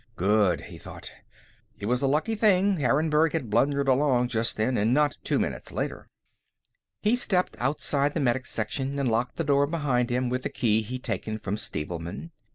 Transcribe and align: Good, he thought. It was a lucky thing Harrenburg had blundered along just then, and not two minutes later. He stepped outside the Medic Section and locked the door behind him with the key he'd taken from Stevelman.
Good, 0.15 0.61
he 0.61 0.79
thought. 0.79 1.11
It 1.79 1.85
was 1.85 2.01
a 2.01 2.07
lucky 2.07 2.33
thing 2.33 2.77
Harrenburg 2.77 3.33
had 3.33 3.51
blundered 3.51 3.87
along 3.87 4.29
just 4.29 4.57
then, 4.57 4.75
and 4.75 4.95
not 4.95 5.17
two 5.23 5.37
minutes 5.37 5.71
later. 5.71 6.09
He 7.03 7.15
stepped 7.15 7.55
outside 7.59 8.15
the 8.15 8.19
Medic 8.19 8.47
Section 8.47 8.97
and 8.97 9.11
locked 9.11 9.35
the 9.35 9.43
door 9.43 9.67
behind 9.67 10.09
him 10.09 10.27
with 10.27 10.41
the 10.41 10.49
key 10.49 10.81
he'd 10.81 11.03
taken 11.03 11.37
from 11.37 11.55
Stevelman. 11.55 12.31